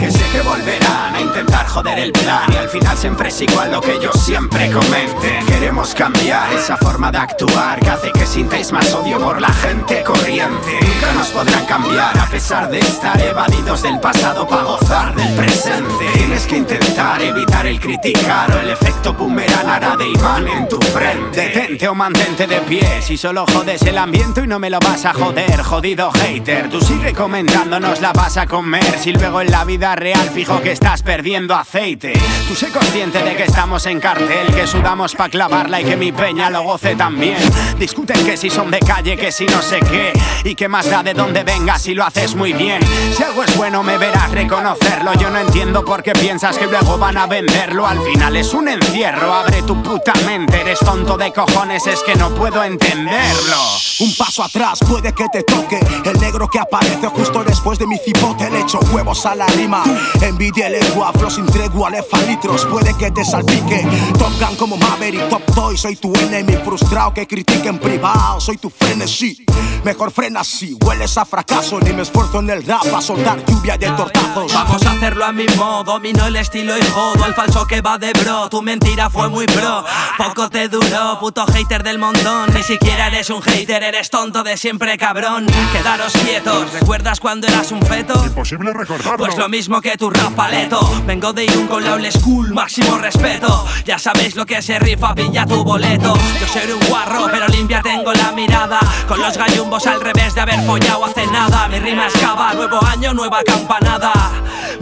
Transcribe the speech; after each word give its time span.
Porque 0.00 0.18
sé 0.18 0.30
que 0.30 0.40
volverán 0.40 1.14
a 1.14 1.20
intentar 1.20 1.66
joder 1.66 1.98
el 1.98 2.10
plan 2.12 2.50
Y 2.50 2.56
al 2.56 2.70
final 2.70 2.96
siempre 2.96 3.28
es 3.28 3.38
igual 3.42 3.70
lo 3.70 3.82
que 3.82 4.00
yo 4.00 4.10
siempre 4.14 4.70
comente 4.70 5.40
Queremos 5.46 5.94
cambiar 5.94 6.50
esa 6.54 6.78
forma 6.78 7.12
de 7.12 7.18
actuar 7.18 7.78
Que 7.80 7.90
hace 7.90 8.10
que 8.10 8.24
sintáis 8.24 8.72
más 8.72 8.94
odio 8.94 9.20
por 9.20 9.38
la 9.40 9.52
gente 9.52 10.02
corriente. 10.02 10.78
Nunca 10.80 11.12
nos 11.12 11.28
podrán 11.28 11.66
cambiar 11.66 12.16
a 12.16 12.26
pesar 12.30 12.70
de 12.70 12.78
estar 12.78 13.20
evadidos 13.20 13.82
del 13.82 14.00
pasado 14.00 14.48
para 14.48 14.62
gozar 14.62 15.14
del 15.14 15.34
presente 15.34 15.99
Tienes 16.40 16.66
que 16.66 16.74
intentar 16.74 17.20
evitar 17.20 17.66
el 17.66 17.78
criticar 17.78 18.50
o 18.50 18.60
el 18.60 18.70
efecto 18.70 19.12
boomerang. 19.12 19.68
Hará 19.68 19.94
de 19.94 20.08
imán 20.08 20.48
en 20.48 20.68
tu 20.68 20.80
frente. 20.80 21.40
Detente 21.40 21.86
o 21.86 21.94
mantente 21.94 22.46
de 22.46 22.60
pie. 22.62 23.02
Si 23.02 23.18
solo 23.18 23.44
jodes 23.46 23.82
el 23.82 23.98
ambiente 23.98 24.42
y 24.44 24.46
no 24.46 24.58
me 24.58 24.70
lo 24.70 24.78
vas 24.80 25.04
a 25.04 25.12
joder 25.12 25.62
Jodido 25.62 26.10
hater, 26.12 26.70
tú 26.70 26.80
sigue 26.80 27.12
comentándonos 27.12 28.00
la 28.00 28.12
vas 28.12 28.38
a 28.38 28.46
comer. 28.46 28.98
Si 28.98 29.12
luego 29.12 29.42
en 29.42 29.50
la 29.50 29.64
vida 29.64 29.94
real 29.96 30.30
fijo 30.30 30.62
que 30.62 30.72
estás 30.72 31.02
perdiendo 31.02 31.54
aceite. 31.54 32.14
Tú 32.48 32.54
sé 32.54 32.68
consciente 32.68 33.22
de 33.22 33.36
que 33.36 33.44
estamos 33.44 33.86
en 33.86 34.00
cartel 34.00 34.46
Que 34.54 34.66
sudamos 34.66 35.14
pa' 35.14 35.28
clavarla 35.28 35.80
y 35.80 35.84
que 35.84 35.96
mi 35.96 36.10
peña 36.10 36.48
lo 36.48 36.62
goce 36.62 36.96
también. 36.96 37.36
Discuten 37.78 38.24
que 38.24 38.38
si 38.38 38.48
son 38.48 38.70
de 38.70 38.78
calle, 38.80 39.16
que 39.16 39.30
si 39.30 39.44
no 39.44 39.60
sé 39.60 39.80
qué. 39.80 40.12
Y 40.44 40.54
que 40.54 40.68
más 40.68 40.88
da 40.88 41.02
de 41.02 41.12
dónde 41.12 41.44
vengas 41.44 41.82
si 41.82 41.94
lo 41.94 42.04
haces 42.04 42.34
muy 42.34 42.54
bien. 42.54 42.80
Si 43.14 43.22
algo 43.22 43.44
es 43.44 43.54
bueno 43.58 43.82
me 43.82 43.98
verás 43.98 44.30
reconocerlo. 44.30 45.12
Yo 45.14 45.28
no 45.28 45.38
entiendo 45.38 45.84
por 45.84 46.02
qué 46.02 46.12
piensas 46.30 46.58
que 46.58 46.68
luego 46.68 46.96
van 46.96 47.16
a 47.16 47.26
venderlo. 47.26 47.84
Al 47.84 48.00
final 48.02 48.36
es 48.36 48.54
un 48.54 48.68
encierro, 48.68 49.34
abre 49.34 49.62
tu 49.62 49.82
puta 49.82 50.12
mente. 50.26 50.60
Eres 50.60 50.78
tonto 50.78 51.16
de 51.16 51.32
cojones, 51.32 51.88
es 51.88 52.04
que 52.04 52.14
no 52.14 52.30
puedo 52.30 52.62
entenderlo. 52.62 53.56
Un 53.98 54.14
paso 54.14 54.44
atrás 54.44 54.78
puede 54.88 55.12
que 55.12 55.26
te 55.32 55.42
toque 55.42 55.80
El 56.04 56.20
negro 56.20 56.48
que 56.48 56.60
aparece 56.60 57.08
justo 57.08 57.42
después 57.42 57.80
de 57.80 57.88
mi 57.88 57.98
cipote. 57.98 58.48
Le 58.48 58.60
echo 58.60 58.78
huevos 58.92 59.26
a 59.26 59.34
la 59.34 59.46
rima. 59.48 59.82
Envidia 60.22 60.70
lengua, 60.70 61.12
flow 61.12 61.30
sin 61.30 61.46
tregua 61.46 61.90
litros, 61.90 62.64
puede 62.66 62.96
que 62.96 63.10
te 63.10 63.24
salpique. 63.24 63.84
Top 64.16 64.32
Gun 64.38 64.54
como 64.54 64.76
Maverick, 64.76 65.28
Top 65.28 65.42
Toy 65.52 65.76
Soy 65.76 65.96
tu 65.96 66.14
enemy 66.14 66.56
frustrado 66.64 67.12
que 67.12 67.26
critique 67.26 67.68
en 67.68 67.80
privado. 67.80 68.40
Soy 68.40 68.56
tu 68.56 68.70
frenesí, 68.70 69.44
mejor 69.84 70.12
frena 70.12 70.40
así 70.40 70.76
Hueles 70.84 71.18
a 71.18 71.24
fracaso, 71.24 71.80
ni 71.80 71.92
me 71.92 72.02
esfuerzo 72.02 72.38
en 72.38 72.50
el 72.50 72.64
rap 72.64 72.86
A 72.94 73.00
soltar 73.00 73.44
lluvia 73.44 73.76
de 73.76 73.90
tortazos. 73.90 74.54
Vamos 74.54 74.86
a 74.86 74.92
hacerlo 74.92 75.24
a 75.24 75.32
mi 75.32 75.46
modo, 75.56 75.98
el 76.26 76.36
estilo 76.36 76.76
y 76.76 76.82
jodo 76.82 77.24
Al 77.24 77.34
falso 77.34 77.66
que 77.66 77.80
va 77.80 77.98
de 77.98 78.12
bro, 78.12 78.48
tu 78.48 78.62
mentira 78.62 79.10
fue 79.10 79.28
muy 79.28 79.46
pro. 79.46 79.84
Poco 80.16 80.48
te 80.48 80.68
duró, 80.68 81.18
puto 81.20 81.46
hater 81.46 81.82
del 81.82 81.98
montón. 81.98 82.52
Ni 82.54 82.62
siquiera 82.62 83.08
eres 83.08 83.30
un 83.30 83.42
hater, 83.42 83.82
eres 83.82 84.10
tonto 84.10 84.42
de 84.42 84.56
siempre 84.56 84.96
cabrón. 84.98 85.46
Quedaros 85.72 86.12
quietos, 86.12 86.72
¿recuerdas 86.72 87.20
cuando 87.20 87.46
eras 87.46 87.72
un 87.72 87.82
feto? 87.82 88.14
Imposible 88.24 88.72
recordarlo. 88.72 89.18
Pues 89.18 89.36
lo 89.36 89.48
mismo 89.48 89.80
que 89.80 89.96
tu 89.96 90.10
rap 90.10 90.32
paleto 90.34 90.80
Vengo 91.06 91.32
de 91.32 91.44
Irún 91.44 91.66
con 91.66 91.84
la 91.84 91.94
old 91.94 92.10
school, 92.10 92.52
máximo 92.52 92.98
respeto. 92.98 93.66
Ya 93.84 93.98
sabéis 93.98 94.36
lo 94.36 94.46
que 94.46 94.62
se 94.62 94.78
rifa, 94.78 95.14
pilla 95.14 95.46
tu 95.46 95.64
boleto. 95.64 96.14
Yo 96.40 96.46
soy 96.46 96.70
un 96.72 96.88
guarro, 96.88 97.28
pero 97.30 97.46
limpia 97.48 97.82
tengo 97.82 98.12
la 98.12 98.32
mirada. 98.32 98.80
Con 99.08 99.20
los 99.20 99.36
gallumbos 99.36 99.86
al 99.86 100.00
revés 100.00 100.34
de 100.34 100.40
haber 100.40 100.60
follado 100.64 101.04
hace 101.04 101.26
nada. 101.26 101.68
Mi 101.68 101.78
rima 101.78 102.06
escava, 102.06 102.54
nuevo 102.54 102.84
año, 102.84 103.14
nueva 103.14 103.42
campanada 103.44 104.39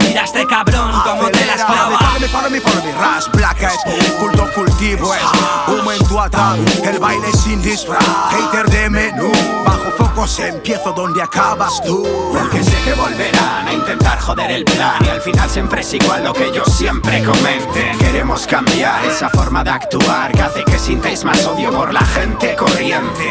Mira 0.09 0.23
este 0.23 0.43
cabrón, 0.47 0.91
como 1.03 1.29
te 1.29 1.45
la 1.45 1.53
esclava 1.53 1.97
Follow 1.99 2.19
me, 2.19 2.27
follow 2.27 2.49
me, 2.49 2.59
follow 2.59 2.83
me, 2.83 2.91
ras, 2.93 3.29
placa 3.29 3.71
es 3.71 4.11
culto 4.13 4.49
cultivo 4.55 5.13
es 5.13 5.21
humo 5.67 5.91
en 5.91 6.07
tu 6.07 6.19
ataúd, 6.19 6.67
el 6.83 6.97
baile 6.97 7.31
sin 7.31 7.61
disfraz, 7.61 8.03
hater 8.31 8.67
de 8.71 8.89
menú, 8.89 9.31
bajo 9.63 9.91
focos 9.91 10.39
empiezo 10.39 10.91
donde 10.93 11.21
acabas 11.21 11.79
tú. 11.83 12.03
Porque 12.33 12.63
sé 12.63 12.75
que 12.83 12.93
volverán 12.93 13.67
a 13.67 13.73
intentar 13.73 14.19
joder 14.19 14.49
el 14.49 14.65
plan. 14.65 14.95
Y 15.05 15.09
al 15.09 15.21
final 15.21 15.47
siempre 15.47 15.81
es 15.81 15.93
igual 15.93 16.23
lo 16.23 16.33
que 16.33 16.51
yo 16.51 16.65
siempre 16.65 17.23
comente. 17.23 17.91
Queremos 17.99 18.47
cambiar 18.47 19.05
esa 19.05 19.29
forma 19.29 19.63
de 19.63 19.71
actuar 19.71 20.31
Que 20.31 20.41
hace 20.41 20.63
que 20.63 20.79
sintáis 20.79 21.23
más 21.23 21.45
odio 21.45 21.71
por 21.71 21.93
la 21.93 22.05
gente 22.05 22.55
corriente 22.55 23.28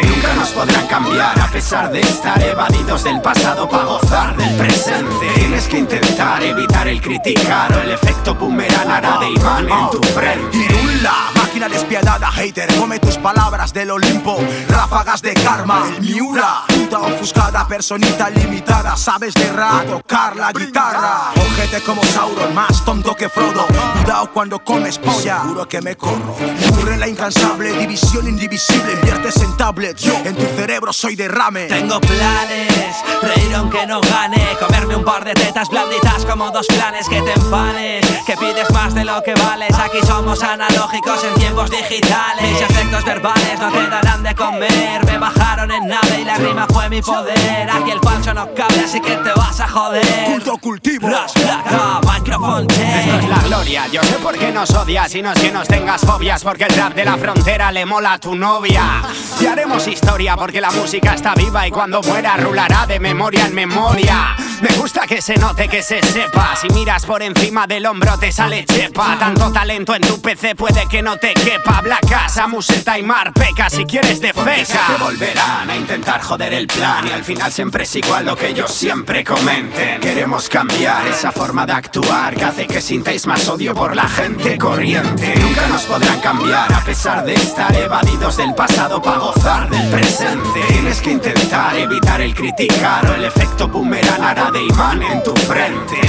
podrán 0.51 0.87
cambiar. 0.87 1.39
A 1.41 1.51
pesar 1.51 1.91
de 1.91 2.01
estar 2.01 2.41
evadidos 2.43 3.05
del 3.05 3.21
pasado 3.21 3.69
para 3.69 3.85
gozar 3.85 4.37
del 4.37 4.57
presente 4.57 5.27
Tienes 5.35 5.69
que 5.69 5.79
intentar 5.79 6.43
evitar 6.43 6.89
el 6.89 7.01
criticar 7.01 7.73
o 7.73 7.81
el 7.81 7.91
efecto 7.91 8.35
boomerang 8.35 8.91
hará 8.91 9.19
de 9.19 9.31
imán 9.31 9.69
en 9.69 9.91
tu 9.91 10.03
frente. 10.09 10.57
Irula, 10.57 11.31
máquina 11.35 11.69
despiadada, 11.69 12.31
hater, 12.33 12.69
come 12.77 12.99
tus 12.99 13.17
palabras 13.19 13.73
del 13.73 13.91
Olimpo, 13.91 14.39
ráfagas 14.69 15.23
de 15.23 15.35
karma, 15.35 15.87
el 15.89 16.03
Miura, 16.03 16.65
ofuscada, 16.97 17.67
personita 17.69 18.31
limitada, 18.31 18.97
sabes 18.97 19.35
de 19.35 19.53
rap, 19.53 19.87
tocar 19.87 20.37
la 20.37 20.53
guitarra, 20.53 21.33
ojete 21.37 21.83
como 21.83 22.03
Sauron, 22.05 22.55
más 22.55 22.85
tonto 22.85 23.15
que 23.15 23.29
Frodo, 23.29 23.67
cuidado 23.95 24.31
cuando 24.33 24.59
comes 24.65 24.99
polla, 24.99 25.43
seguro 25.43 25.69
que 25.69 25.83
me 25.83 25.97
corro, 25.97 26.37
ocurre 26.73 26.97
la 26.97 27.09
incansable, 27.09 27.73
división 27.73 28.27
indivisible, 28.27 28.93
inviertes 28.95 29.37
en 29.43 29.57
tablet, 29.57 29.97
yo 29.99 30.15
en 30.25 30.35
tu 30.35 30.47
cerebro 30.57 30.93
soy 30.93 31.15
derrame, 31.17 31.67
Tengo 31.67 32.01
planes, 32.01 32.97
reír 33.23 33.55
aunque 33.55 33.87
no 33.87 34.01
gane 34.01 34.57
Comerme 34.59 34.97
un 34.97 35.05
par 35.05 35.25
de 35.25 35.35
tetas 35.35 35.69
blanditas 35.69 36.25
como 36.25 36.51
dos 36.51 36.67
planes 36.67 37.09
que 37.09 37.21
te 37.23 37.33
empanes 37.33 38.07
Que 38.27 38.37
pides 38.37 38.71
más 38.73 38.95
de 38.95 39.05
lo 39.05 39.23
que 39.23 39.35
vales. 39.35 39.71
Aquí 39.79 39.99
somos 40.07 40.43
analógicos 40.43 41.23
en 41.25 41.35
tiempos 41.35 41.71
digitales. 41.71 42.43
Mis 42.43 42.61
efectos 42.61 43.05
verbales 43.05 43.59
no 43.59 43.71
te 43.71 43.87
darán 43.89 44.23
de 44.23 44.35
comer. 44.35 45.05
Me 45.07 45.19
bajaron 45.19 45.71
en 45.71 45.89
nave 45.89 46.21
y 46.21 46.25
la 46.25 46.37
rima 46.37 46.67
fue 46.69 46.78
mi 46.89 47.03
poder. 47.03 47.71
Aquí 47.71 47.91
el 47.91 48.01
falso 48.01 48.33
no 48.35 48.55
cabe 48.55 48.81
así 48.85 49.01
que 49.01 49.17
te 49.17 49.33
vas 49.33 49.61
a 49.61 49.69
joder. 49.69 50.05
Culto 50.27 50.59
cultivo, 50.59 51.09
Ras, 51.09 51.33
placa, 51.33 52.01
microphone 52.03 52.67
check. 52.67 52.81
Esto 52.81 53.19
es 53.19 53.29
la 53.29 53.43
gloria, 53.43 53.87
yo 53.89 54.03
sé 54.03 54.15
por 54.15 54.37
qué 54.39 54.53
nos 54.53 54.71
odias 54.71 55.15
y 55.15 55.23
no 55.23 55.33
es 55.33 55.41
que 55.41 55.51
nos 55.51 55.67
tengas 55.69 56.01
fobias 56.03 56.43
Porque 56.43 56.65
el 56.65 56.75
rap 56.77 56.95
de 56.95 57.05
la 57.05 57.17
frontera 57.17 57.73
le 57.73 57.85
mola 57.85 58.15
a 58.15 58.19
tu 58.19 58.35
novia. 58.35 59.03
Y 59.41 59.47
haremos 59.47 59.87
historia 59.87 60.37
porque 60.37 60.61
la 60.61 60.71
música 60.71 61.15
está 61.15 61.35
viva 61.35 61.67
y 61.67 61.71
cuando 61.71 62.03
muera 62.03 62.37
rulará 62.37 62.87
de 62.87 63.01
memoria 63.01 63.47
en 63.47 63.55
memoria 63.55 64.37
Me 64.61 64.77
gusta 64.77 65.07
que 65.07 65.23
se 65.23 65.37
note, 65.37 65.69
que 65.69 65.83
se 65.83 66.03
sepa. 66.03 66.57
Si 66.57 66.69
miras 66.71 67.07
por 67.07 67.23
encima 67.23 67.67
del 67.67 67.87
hombro 67.87 68.19
te 68.19 68.33
sale 68.33 68.65
chepa. 68.65 69.17
Tanto 69.19 69.53
talento 69.53 69.95
en 69.95 70.03
tu 70.03 70.21
PC 70.21 70.55
puede 70.55 70.87
que 70.89 71.03
no 71.03 71.17
te 71.17 71.35
quepa. 71.35 71.81
Blacasa, 71.81 72.47
museta 72.47 72.99
y 72.99 73.03
mar, 73.03 73.33
peca 73.33 73.71
si 73.71 73.85
quieres 73.85 74.21
de 74.21 74.33
feca 74.33 74.97
volverán 74.99 75.71
a 75.71 75.77
intentar 75.77 76.21
joder 76.21 76.53
el 76.53 76.67
plan 76.67 77.07
Y 77.07 77.11
al 77.11 77.25
final 77.25 77.53
siempre 77.53 77.85
es 77.85 77.97
igual 77.97 78.27
lo 78.27 78.37
que 78.37 78.55
yo 78.55 78.67
siempre 78.67 79.25
comenten. 79.25 80.01
Queremos 80.01 80.49
cambiar 80.49 81.07
esa 81.07 81.33
forma 81.33 81.67
de 81.67 81.73
actuar 81.73 82.35
Que 82.35 82.45
hace 82.45 82.67
que 82.67 82.81
sintáis 82.81 83.27
más 83.27 83.49
odio 83.49 83.75
por 83.75 83.95
la 83.95 84.09
gente 84.09 84.59
corriente. 84.59 85.35
Nunca 85.37 85.67
nos 85.69 85.83
podrán 85.83 86.21
cambiar 86.21 86.73
a 86.73 86.85
pesar 86.85 87.25
de 87.25 87.35
estar 87.35 87.75
evadidos 87.75 88.37
del 88.37 88.55
pasado 88.55 89.01
para 89.01 89.19
gozar 89.19 89.69
del 89.71 89.89
presente. 89.91 90.61
Tienes 90.69 91.01
que 91.01 91.13
intentar 91.13 91.77
evitar 91.77 92.21
el 92.21 92.35
criticar 92.35 93.07
o 93.07 93.15
el 93.15 93.25
efecto 93.25 93.69
boomerang 93.69 94.23
hará 94.23 94.48
de 94.51 94.63
imán 94.63 95.03
en 95.03 95.23
tu 95.23 95.35
frente 95.35 96.08